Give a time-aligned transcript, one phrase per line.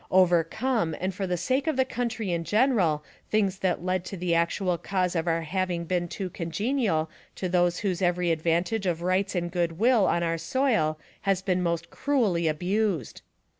[0.09, 4.33] Overcome and for the sake of the country in general things that led to the
[4.33, 9.35] actual cause of our having been too congenial to those whose every advantage of rights
[9.35, 13.21] and good will on our soil has been most cruelly abused.